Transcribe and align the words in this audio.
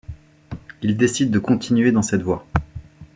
Il 0.81 0.97
décide 0.97 1.29
de 1.29 1.37
continuer 1.37 1.91
dans 1.91 2.01
cette 2.01 2.23
voie. 2.23 2.47